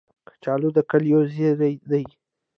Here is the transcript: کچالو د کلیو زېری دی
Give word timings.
کچالو 0.27 0.69
د 0.75 0.77
کلیو 0.89 1.21
زېری 1.33 1.73
دی 1.89 2.03